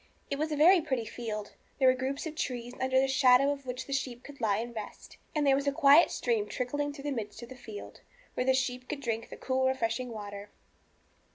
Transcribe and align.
It 0.31 0.39
was 0.39 0.51
a 0.51 0.55
very 0.55 0.81
pretty 0.81 1.05
field; 1.05 1.51
there 1.77 1.87
were 1.87 1.93
groups 1.93 2.25
of 2.25 2.33
trees, 2.33 2.73
under 2.81 2.99
the 2.99 3.07
shadow 3.07 3.51
of 3.51 3.67
which 3.67 3.85
the 3.85 3.93
sheep 3.93 4.23
could 4.23 4.41
lie 4.41 4.57
and 4.57 4.73
rest; 4.75 5.17
and 5.35 5.45
there 5.45 5.53
was 5.55 5.67
a 5.67 5.71
quiet 5.71 6.09
stream 6.09 6.47
trickling 6.47 6.91
through 6.91 7.03
the 7.03 7.11
midst 7.11 7.43
of 7.43 7.49
the 7.49 7.55
field, 7.55 8.01
where 8.33 8.43
the 8.47 8.55
sheep 8.55 8.89
could 8.89 8.99
drink 8.99 9.29
the 9.29 9.37
cool, 9.37 9.67
refreshing 9.67 10.09
water. 10.09 10.49